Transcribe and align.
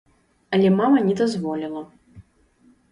Але 0.53 0.71
мама 0.79 1.03
не 1.11 1.15
дазволіла. 1.21 1.81